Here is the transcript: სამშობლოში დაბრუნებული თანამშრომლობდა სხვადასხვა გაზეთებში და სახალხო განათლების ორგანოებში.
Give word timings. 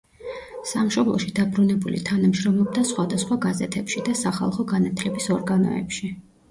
სამშობლოში 0.69 1.29
დაბრუნებული 1.39 2.01
თანამშრომლობდა 2.09 2.87
სხვადასხვა 2.93 3.41
გაზეთებში 3.47 4.05
და 4.11 4.19
სახალხო 4.25 4.71
განათლების 4.77 5.35
ორგანოებში. 5.41 6.17